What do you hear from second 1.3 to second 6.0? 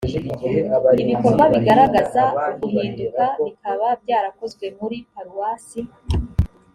bigaragaza uguhinduka bikaba byarakozwe muri paruwasi